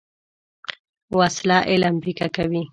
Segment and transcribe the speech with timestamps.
[1.19, 2.63] وسله علم پیکه کوي